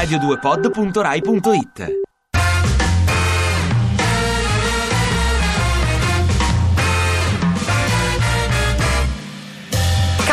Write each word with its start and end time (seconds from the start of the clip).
radio2pod.rai.it 0.00 2.09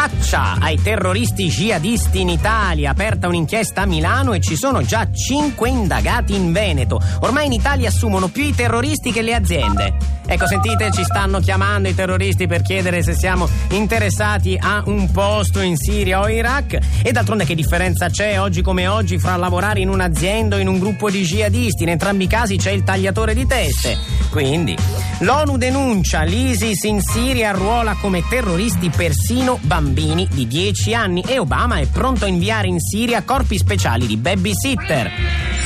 Caccia 0.07 0.55
ai 0.61 0.81
terroristi 0.81 1.49
jihadisti 1.49 2.21
in 2.21 2.29
Italia, 2.29 2.91
aperta 2.91 3.27
un'inchiesta 3.27 3.81
a 3.81 3.85
Milano 3.85 4.31
e 4.31 4.39
ci 4.39 4.55
sono 4.55 4.81
già 4.81 5.11
cinque 5.11 5.67
indagati 5.67 6.33
in 6.33 6.53
Veneto. 6.53 7.01
Ormai 7.19 7.47
in 7.47 7.51
Italia 7.51 7.89
assumono 7.89 8.29
più 8.29 8.43
i 8.43 8.55
terroristi 8.55 9.11
che 9.11 9.21
le 9.21 9.35
aziende. 9.35 10.15
Ecco, 10.29 10.45
sentite, 10.45 10.91
ci 10.91 11.05
stanno 11.05 11.39
chiamando 11.39 11.87
i 11.87 11.95
terroristi 11.95 12.47
per 12.47 12.61
chiedere 12.61 13.01
se 13.01 13.13
siamo 13.13 13.47
interessati 13.69 14.57
a 14.59 14.83
un 14.85 15.09
posto 15.11 15.61
in 15.61 15.77
Siria 15.77 16.19
o 16.19 16.29
Iraq. 16.29 16.79
E 17.01 17.11
d'altronde 17.13 17.45
che 17.45 17.55
differenza 17.55 18.09
c'è 18.09 18.39
oggi 18.39 18.61
come 18.61 18.87
oggi 18.87 19.19
fra 19.19 19.37
lavorare 19.37 19.79
in 19.79 19.89
un'azienda 19.89 20.57
o 20.57 20.59
in 20.59 20.67
un 20.67 20.79
gruppo 20.79 21.09
di 21.09 21.23
jihadisti? 21.23 21.83
In 21.83 21.89
entrambi 21.89 22.25
i 22.25 22.27
casi 22.27 22.57
c'è 22.57 22.71
il 22.71 22.83
tagliatore 22.83 23.33
di 23.33 23.47
teste. 23.47 23.97
Quindi, 24.29 24.75
l'ONU 25.19 25.55
denuncia 25.55 26.23
l'ISIS 26.23 26.83
in 26.83 27.01
Siria 27.01 27.51
arruola 27.51 27.95
come 27.95 28.21
terroristi 28.27 28.89
persino 28.89 29.57
bambini 29.97 30.27
di 30.31 30.45
10 30.45 30.93
anni 30.93 31.23
e 31.25 31.39
Obama 31.39 31.77
è 31.77 31.87
pronto 31.87 32.25
a 32.25 32.27
inviare 32.27 32.67
in 32.67 32.79
Siria 32.79 33.23
corpi 33.23 33.57
speciali 33.57 34.05
di 34.05 34.15
babysitter. 34.15 35.11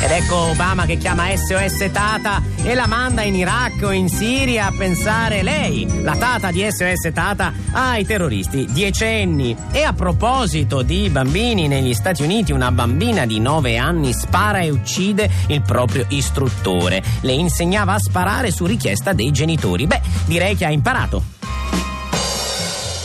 Ed 0.02 0.10
ecco 0.10 0.36
Obama 0.36 0.86
che 0.86 0.98
chiama 0.98 1.26
SOS 1.36 1.92
Tata 1.92 2.42
e 2.64 2.74
la 2.74 2.88
manda 2.88 3.24
in 3.24 3.36
Iraq 3.36 3.84
o 3.84 3.92
in 3.92 4.08
Siria 4.08 4.68
a 4.68 4.74
pensare 4.76 5.44
lei, 5.44 5.86
la 6.02 6.16
Tata 6.16 6.50
di 6.50 6.66
SOS 6.66 7.12
Tata, 7.14 7.52
ai 7.74 8.06
terroristi 8.06 8.68
diecenni. 8.72 9.54
E 9.74 9.84
a 9.84 9.92
proposito 9.92 10.82
di 10.82 11.10
bambini, 11.10 11.68
negli 11.68 11.94
Stati 11.94 12.24
Uniti 12.24 12.54
una 12.54 12.72
bambina 12.72 13.26
di 13.26 13.40
9 13.42 13.76
anni 13.76 14.14
spara 14.14 14.60
e 14.60 14.70
uccide 14.70 15.30
il 15.48 15.62
proprio 15.62 16.06
istruttore. 16.08 17.04
Le 17.20 17.34
insegnava 17.34 17.96
a 17.96 18.00
sparare 18.00 18.50
su 18.50 18.66
richiesta 18.66 19.12
dei 19.12 19.32
genitori. 19.32 19.88
Beh, 19.88 20.02
direi 20.26 20.56
che 20.56 20.64
ha 20.64 20.72
imparato. 20.72 21.41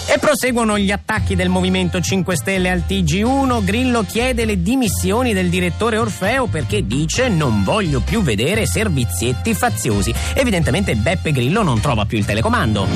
E 0.09 0.19
proseguono 0.19 0.79
gli 0.79 0.93
attacchi 0.93 1.35
del 1.35 1.49
Movimento 1.49 2.01
5 2.01 2.37
Stelle 2.37 2.71
al 2.71 2.85
TG1. 2.89 3.65
Grillo 3.65 4.05
chiede 4.05 4.45
le 4.45 4.62
dimissioni 4.62 5.33
del 5.33 5.49
direttore 5.49 5.99
Orfeo 5.99 6.47
perché 6.47 6.87
dice 6.87 7.29
non 7.29 7.65
voglio 7.65 8.01
più 8.01 8.23
vedere 8.23 8.67
servizietti 8.67 9.53
faziosi. 9.53 10.15
Evidentemente 10.34 10.95
Beppe 10.95 11.33
Grillo 11.33 11.62
non 11.62 11.81
trova 11.81 12.05
più 12.05 12.19
il 12.19 12.25
telecomando. 12.25 12.87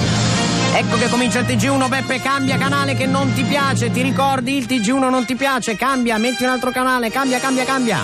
Ecco 0.73 0.97
che 0.99 1.09
comincia 1.09 1.41
il 1.41 1.47
TG1, 1.47 1.89
Beppe, 1.89 2.21
cambia 2.21 2.57
canale 2.57 2.95
che 2.95 3.07
non 3.07 3.33
ti 3.33 3.43
piace, 3.43 3.91
ti 3.91 4.03
ricordi 4.03 4.57
il 4.57 4.67
TG1 4.67 5.11
non 5.11 5.27
ti 5.27 5.35
piace, 5.35 5.75
cambia, 5.75 6.17
metti 6.17 6.45
un 6.45 6.51
altro 6.51 6.71
canale, 6.71 7.11
cambia, 7.11 7.41
cambia, 7.41 7.65
cambia. 7.65 7.99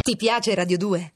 Ti 0.00 0.16
piace 0.16 0.54
Radio 0.54 0.78
2? 0.78 1.15